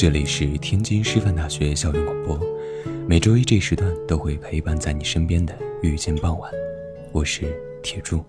[0.00, 2.40] 这里是天津师范大学校园广播，
[3.06, 6.50] 每周一这时段都会陪伴在你身边的遇见傍晚，
[7.12, 8.24] 我是铁柱。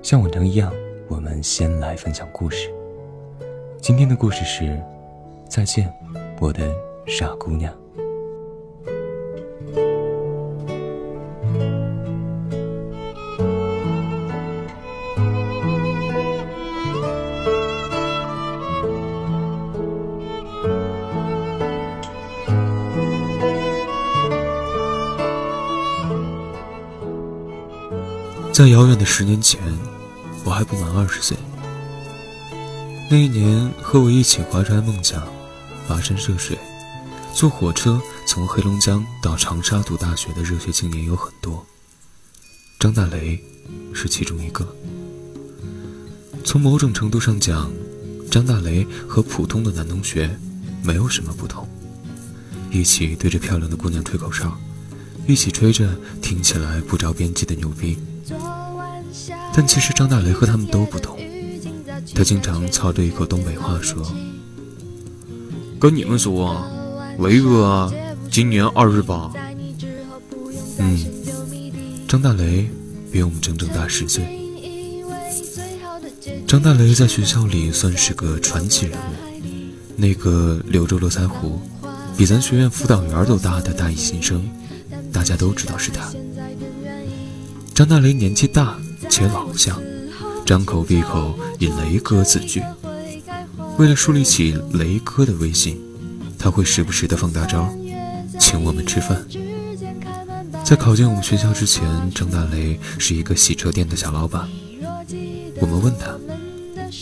[0.00, 0.72] 像往常一样，
[1.08, 2.72] 我们先来分享故事。
[3.80, 4.80] 今天的故事是：
[5.48, 5.92] 再见，
[6.38, 6.72] 我的
[7.04, 7.74] 傻姑娘。
[28.54, 29.60] 在遥远的十年前，
[30.44, 31.36] 我还不满二十岁。
[33.10, 35.26] 那一年，和我一起怀揣梦想、
[35.88, 36.56] 跋山涉水、
[37.34, 41.66] 坐火车从黑龙江到长沙读大学的热血青年有很多。
[42.78, 43.42] 张大雷
[43.92, 44.64] 是其中一个。
[46.44, 47.72] 从某种程度上讲，
[48.30, 50.30] 张大雷和普通的男同学
[50.80, 51.68] 没有什么不同，
[52.70, 54.56] 一起对着漂亮的姑娘吹口哨，
[55.26, 57.98] 一起吹着听起来不着边际的牛逼。
[59.54, 61.18] 但其实张大雷和他们都不同，
[62.14, 64.02] 他经常操着一口东北话说
[65.78, 66.66] ：“跟你们说啊，
[67.18, 67.92] 雷哥
[68.30, 69.30] 今年二十八。”
[70.78, 70.98] 嗯，
[72.08, 72.68] 张大雷
[73.12, 74.40] 比我们整整大十岁。
[76.46, 79.02] 张大雷在学校里算是个传奇人物，
[79.96, 81.60] 那个留着络腮胡、
[82.16, 84.44] 比咱学院辅导员都大的大一新生，
[85.12, 86.12] 大家都知道是他。
[87.74, 88.78] 张大雷年纪大。
[89.10, 89.80] 且老相，
[90.46, 92.62] 张口闭口以雷哥自居。
[93.76, 95.78] 为了树立起雷哥的威信，
[96.38, 97.68] 他会时不时的放大招，
[98.40, 99.24] 请我们吃饭。
[100.64, 104.48] 在考进我们学校之前，张大雷是一个洗车店的小老板。
[105.60, 106.16] 我们问他，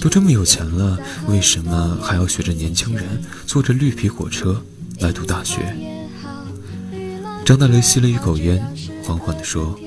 [0.00, 0.98] 都这么有钱了，
[1.28, 4.60] 为什么还要学着年轻人坐着绿皮火车
[5.00, 5.76] 来读大学？
[7.44, 8.64] 张大雷吸了一口烟，
[9.04, 9.78] 缓缓地说。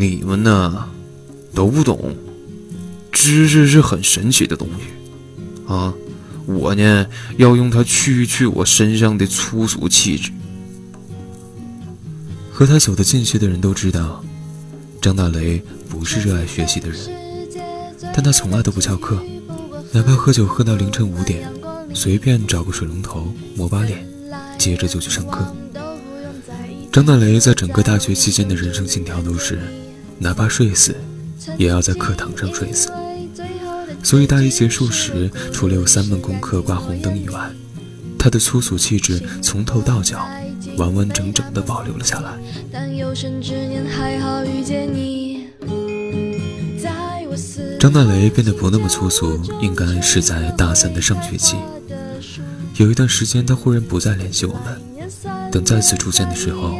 [0.00, 0.88] 你们呢，
[1.52, 2.14] 都不懂，
[3.10, 4.84] 知识是很神奇的东西，
[5.66, 5.92] 啊，
[6.46, 7.04] 我呢
[7.36, 10.30] 要用它去去我身上的粗俗气质。
[12.52, 14.24] 和他走得近些的人都知道，
[15.02, 17.00] 张大雷不是热爱学习的人，
[18.14, 19.20] 但他从来都不翘课，
[19.90, 21.50] 哪怕喝酒喝到凌晨五点，
[21.92, 24.06] 随便找个水龙头抹把脸，
[24.58, 25.52] 接着就去上课。
[26.92, 29.58] 张大雷在整个大学期间的人生信条都是。
[30.18, 30.96] 哪怕睡死，
[31.56, 32.90] 也要在课堂上睡死。
[34.02, 37.50] 所以大一结束时，除了有三门功课挂红灯以外，
[38.18, 40.28] 他的粗俗气质从头到脚
[40.76, 42.32] 完完整整地保留了下来。
[47.78, 51.56] 张大雷变得不那么粗俗，应该是在大三的上学期。
[52.76, 55.50] 有一段时间，他忽然不再联系我们。
[55.50, 56.74] 等再次出现的时候，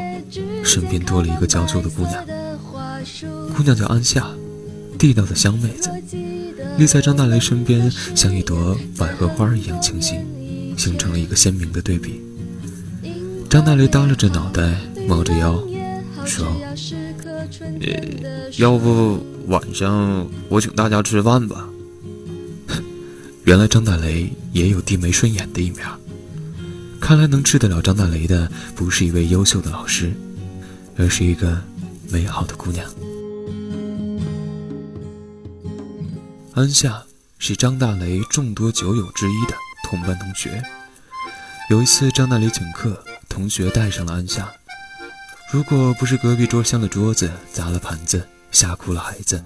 [0.64, 2.24] 身边多了一个娇羞的姑娘。
[3.58, 4.24] 姑娘叫安夏，
[4.96, 5.90] 地道的湘妹子，
[6.76, 10.24] 立在张大雷身边，像一朵百合花一样清新，
[10.76, 12.22] 形成了一个鲜明的对比。
[13.50, 14.78] 张大雷耷拉着脑袋，
[15.08, 15.60] 猫着腰，
[16.24, 16.46] 说
[17.82, 21.68] ：“呃，要不晚上我请大家吃饭吧。”
[23.42, 25.84] 原来张大雷也有低眉顺眼的一面，
[27.00, 30.12] 看来能治得了张大雷的，不是一位优秀的老师。
[30.96, 31.60] 而是一个
[32.08, 32.84] 美好的姑娘。
[36.58, 37.00] 安夏
[37.38, 40.60] 是张大雷众多酒友之一的同班同学。
[41.70, 44.52] 有一次，张大雷请客，同学带上了安夏。
[45.52, 49.40] 如果不是隔壁桌掀了桌子、砸了盘子、吓哭了孩子，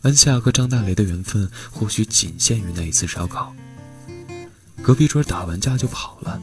[0.00, 3.54] 安夏和张大雷的缘分或许仅限于那一次烧烤。
[4.80, 6.40] 隔壁桌打完架就跑了，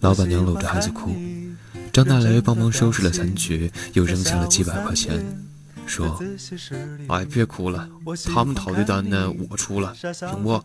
[0.00, 1.14] 老板娘搂着孩子哭，
[1.92, 5.24] 张大雷帮忙收拾了残局，又扔下了几百块钱。
[5.86, 6.20] 说
[7.08, 7.88] ：“哎，别哭了，
[8.24, 10.62] 他们掏的单呢，我出了，行不？”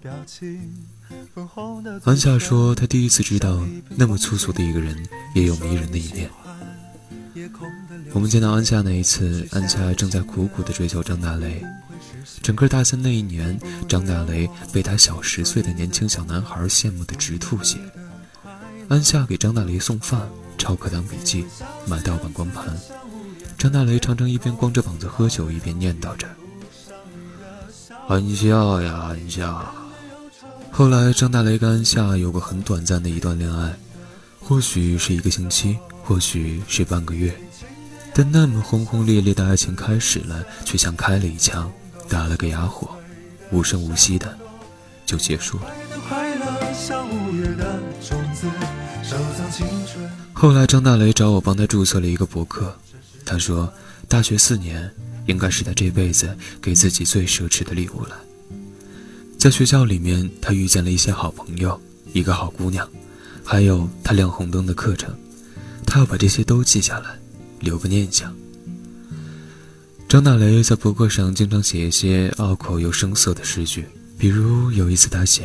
[2.05, 3.61] 安夏说：“她第一次知道，
[3.95, 4.95] 那么粗俗的一个人
[5.35, 6.29] 也有迷人的一面。”
[8.13, 11.63] 我们见到安夏那一次，安夏正在苦苦地追求张大雷。
[12.41, 17.77] 整个大三那一年，张大雷被他小十岁的年轻小男孩羡慕得直吐血。
[18.87, 20.27] 安夏给张大雷送饭、
[20.57, 21.45] 抄课堂笔记、
[21.87, 22.65] 买盗版光盘。
[23.59, 26.25] 张大雷常常一边光着膀子喝酒，一边念叨着
[28.07, 28.47] ：“安夏
[28.81, 29.69] 呀，安夏。”
[30.71, 33.77] 后来，张大雷跟安夏有过很短暂的一段恋爱，
[34.39, 37.37] 或许是一个星期，或许是半个月，
[38.13, 41.69] 但那么轰轰烈烈的爱情开始了，却像开了一枪，
[42.07, 42.87] 打了个哑火，
[43.51, 44.37] 无声无息的
[45.05, 45.65] 就结束了。
[50.31, 52.73] 后来，张大雷找我帮他注册了一个博客。
[53.29, 53.71] 他说
[54.09, 54.91] ：“大学四年
[55.27, 58.19] 应该是他这辈子给自己最奢侈的礼物了。
[59.37, 61.79] 在学校里面，他遇见了一些好朋友，
[62.11, 62.89] 一个好姑娘，
[63.45, 65.15] 还有他亮红灯的课程。
[65.85, 67.19] 他要把这些都记下来，
[67.59, 68.35] 留个念想。”
[70.09, 73.85] 张大雷在博客上经常写一些拗口又生涩的诗句，
[74.17, 75.43] 比如有一次他写：“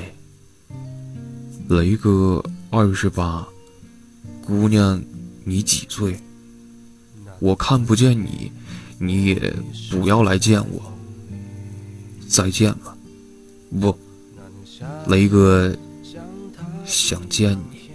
[1.68, 3.46] 雷哥二十八，
[4.42, 5.04] 姑娘
[5.44, 6.18] 你几岁？”
[7.44, 8.50] 我看不见你，
[8.98, 9.54] 你也
[9.90, 10.80] 不要来见我。
[12.26, 12.96] 再见吧，
[13.78, 13.94] 不，
[15.08, 15.76] 雷哥
[16.86, 17.90] 想见你。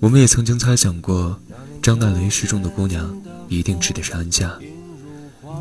[0.00, 1.38] 我们也曾经猜想过，
[1.82, 3.14] 张大雷失中的姑娘
[3.50, 4.58] 一定指的是安夏。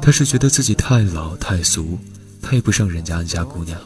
[0.02, 2.00] 他是觉得自己太老太俗，
[2.42, 3.78] 配不上人家安家姑娘，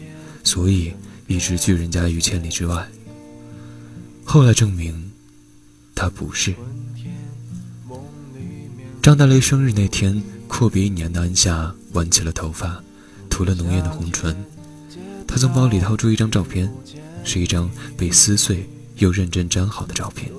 [0.44, 0.94] 所以
[1.26, 2.88] 一直拒人家于千里之外。
[4.24, 5.12] 后来证明，
[5.96, 6.54] 他不是。
[9.06, 12.84] 张大雷生日那天，阔别一年的安夏挽起了头发，
[13.30, 14.36] 涂了浓艳的红唇。
[15.28, 16.74] 他从包里掏出一张照片，
[17.24, 20.32] 是一张被撕碎又认真粘好的照片。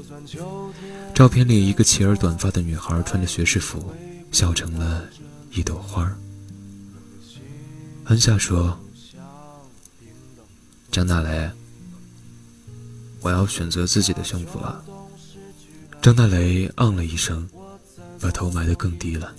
[1.14, 3.94] 照片里，一个齐耳短发的女孩穿着学士服，
[4.32, 5.04] 笑成了
[5.52, 6.12] 一朵花。
[8.02, 8.76] 安夏说
[10.90, 11.48] ：“张大雷，
[13.20, 14.84] 我要选择自己的幸福了。”
[16.02, 17.48] 张大雷嗯了一声。
[18.20, 19.34] 把头埋得更低了，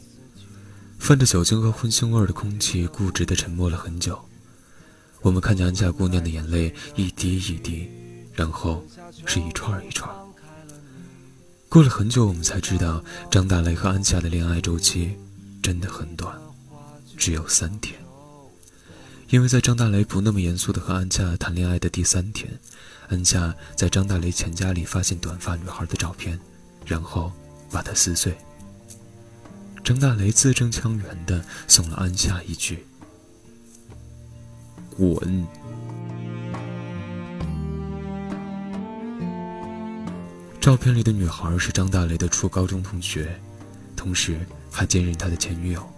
[0.99, 4.19] 泛着酒精和荤腥味的空气固执地沉默了很久。
[5.21, 7.89] 我们看见安家姑娘的眼泪一滴一滴，
[8.33, 8.85] 然后
[9.25, 10.09] 是一串一串。
[11.69, 15.17] 过了很久，我们才知道张大雷和安夏的恋爱周期
[15.61, 16.33] 真的很短，
[17.17, 17.99] 只有三天。
[19.29, 22.49] 因为在张大雷不那么严肃地和安夏谈恋爱的第三天，
[23.09, 26.39] 安夏在张大雷钱夹里发现短发女孩的照片，
[26.85, 27.31] 然后
[27.69, 28.33] 把她撕碎。
[29.87, 32.85] 张大雷字正腔圆的送了安夏一句
[34.91, 35.47] ：“滚。”
[40.59, 43.39] 照片里的女孩是张大雷的初高中同学，
[43.95, 45.89] 同时还兼任他的前女友。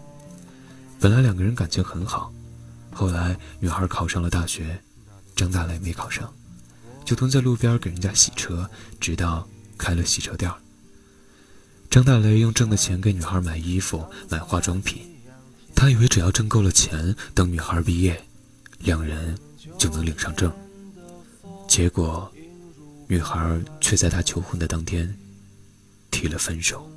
[1.00, 2.32] 本来两个人感情很好，
[2.94, 4.80] 后来女孩考上了大学，
[5.36, 6.32] 张大雷没考上，
[7.04, 8.70] 就蹲在路边给人家洗车，
[9.00, 10.54] 直到开了洗车店。
[11.90, 15.02] 张大雷用挣的钱给女孩买衣服、买化妆品，
[15.74, 18.24] 他以为只要挣够了钱，等女孩毕业，
[18.78, 19.36] 两人
[19.76, 20.54] 就能领上证。
[21.68, 22.32] 结果，
[23.08, 25.12] 女孩却在他求婚的当天
[26.12, 26.88] 提了分手。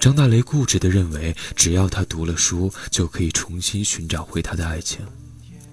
[0.00, 5.06] 张大雷固执地认为，只要他读了书，就可以重新寻找回他的爱情。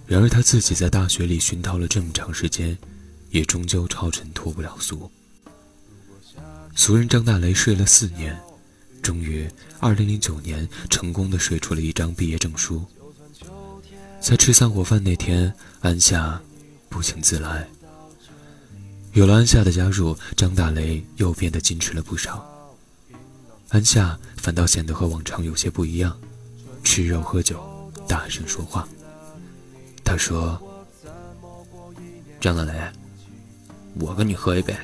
[0.05, 2.77] 然而他自己在大学里熏陶了这么长时间，
[3.31, 5.11] 也终究超尘脱不了俗。
[6.75, 8.37] 俗人张大雷睡了四年，
[9.01, 9.47] 终于，
[9.79, 12.83] 二零零九年成功的睡出了一张毕业证书。
[14.19, 16.41] 在吃散伙饭那天，安夏
[16.89, 17.67] 不请自来。
[19.13, 22.47] 有了安夏的加入，张大雷又变得矜持了不少。
[23.69, 26.17] 安夏反倒显得和往常有些不一样，
[26.83, 27.61] 吃肉喝酒，
[28.07, 28.87] 大声说话。
[30.03, 30.59] 他说
[32.39, 32.73] ：“张大雷，
[33.99, 34.75] 我跟你喝一杯。”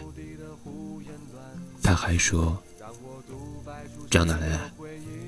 [1.87, 2.61] 他还说
[4.11, 4.59] ：“张大雷，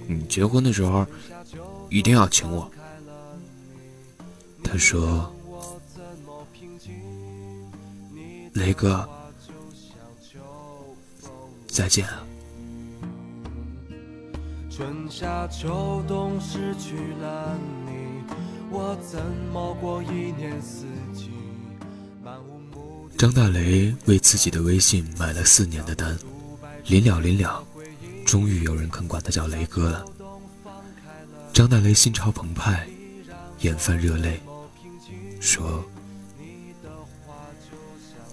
[0.10, 1.08] 你结婚的时候
[1.90, 2.70] 一定要请我。
[4.62, 5.34] 他说
[8.52, 9.08] ：“雷哥，
[11.66, 12.06] 再见。”
[14.70, 18.22] 春夏秋冬失去了你，
[18.70, 20.84] 我怎么过一年四
[21.16, 21.32] 季？
[23.18, 26.18] 张大雷为自己的微信买了四年的单，
[26.90, 27.64] 临了临了，
[28.26, 30.04] 终于有人肯管他叫雷哥了。
[31.54, 32.90] 张大雷心潮澎湃，
[33.60, 34.40] 眼泛热泪，
[35.40, 35.86] 说：“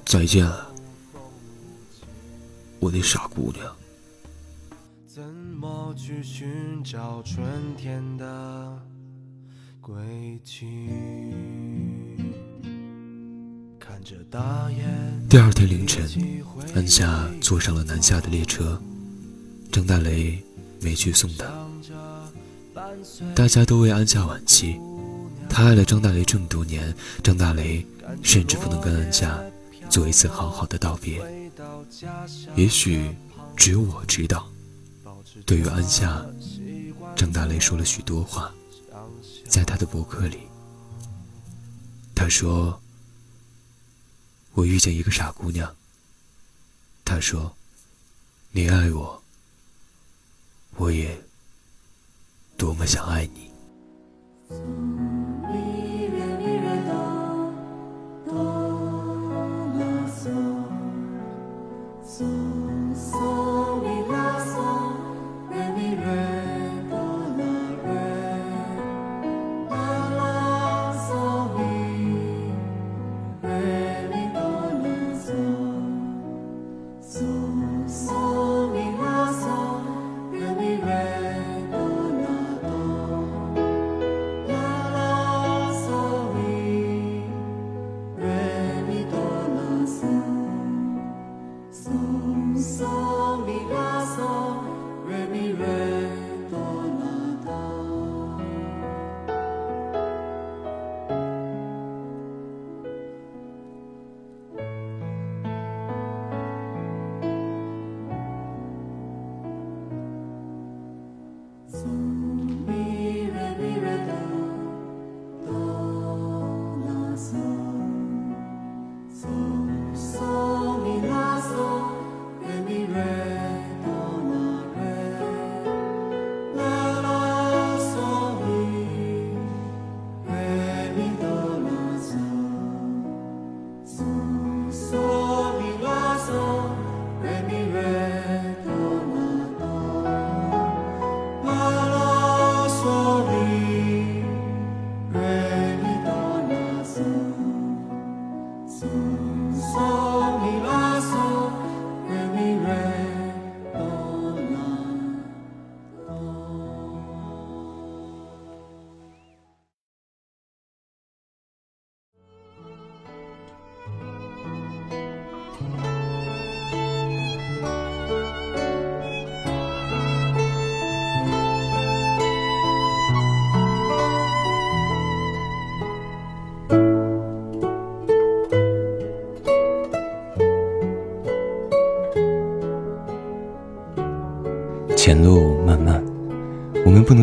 [0.06, 0.74] 再见了，
[2.80, 3.76] 我的傻姑娘。”
[5.06, 7.44] 怎么去寻找春
[7.76, 8.82] 天的
[9.82, 10.88] 轨迹？
[15.28, 16.08] 第二天凌晨，
[16.76, 18.80] 安夏坐上了南下的列车，
[19.72, 20.40] 张大雷
[20.80, 21.44] 没去送她。
[23.34, 24.78] 大家都为安夏惋惜，
[25.48, 27.84] 他爱了张大雷这么多年，张大雷
[28.22, 29.42] 甚至不能跟安夏
[29.90, 31.20] 做一次好好的道别。
[32.54, 33.10] 也许
[33.56, 34.48] 只有我知道，
[35.44, 36.24] 对于安夏，
[37.16, 38.54] 张大雷说了许多话，
[39.48, 40.38] 在他的博客里，
[42.14, 42.80] 他说。
[44.56, 45.76] 我遇见一个傻姑娘。
[47.04, 47.54] 她说
[48.52, 49.22] ：“你爱我，
[50.76, 51.22] 我也
[52.56, 53.50] 多么想爱你。”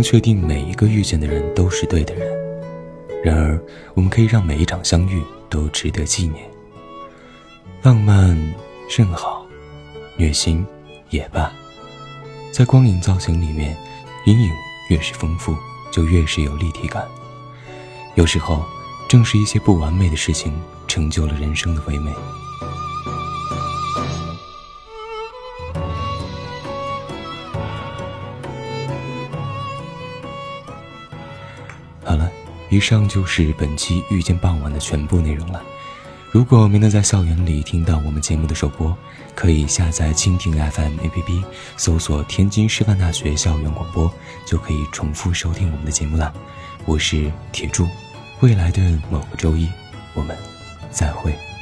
[0.03, 2.29] 确定每一个遇见的人都是对的人。
[3.23, 3.59] 然而，
[3.93, 6.43] 我们可以让每一场相遇都值得纪念。
[7.81, 8.37] 浪漫
[8.89, 9.45] 甚好，
[10.17, 10.65] 虐心
[11.09, 11.51] 也罢，
[12.51, 13.75] 在光影造型里面，
[14.25, 14.51] 阴影
[14.89, 15.55] 越是丰富，
[15.91, 17.07] 就越是有立体感。
[18.15, 18.63] 有时候，
[19.07, 20.53] 正是一些不完美的事情，
[20.87, 22.11] 成就了人生的唯美。
[32.73, 35.61] 以上就是本期《遇见傍晚》的全部内容了。
[36.31, 38.97] 如果没能在校园里听到我们节目的首播，
[39.35, 41.43] 可以下载蜻蜓 FM APP，
[41.77, 44.11] 搜索“天津师范大学校园广播”，
[44.43, 46.33] 就可以重复收听我们的节目了。
[46.85, 47.87] 我是铁柱，
[48.39, 49.69] 未来的某个周一，
[50.15, 50.35] 我们
[50.89, 51.52] 再会。